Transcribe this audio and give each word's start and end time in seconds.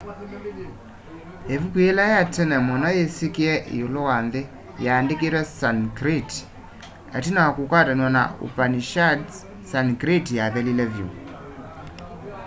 ivuku 1.53 1.77
yila 1.85 2.03
ya 2.13 2.21
tene 2.33 2.57
muno 2.67 2.87
yisikie 2.97 3.53
iulu 3.77 3.99
wa 4.09 4.17
nthi 4.25 4.41
yaandikiwe 4.85 5.41
sanskrit 5.59 6.31
itina 7.17 7.39
wa 7.45 7.51
kukwatanwa 7.57 8.07
na 8.17 8.23
upanishads 8.45 9.33
sanskrit 9.71 10.25
yathelile 10.39 10.85
vyu 10.93 11.07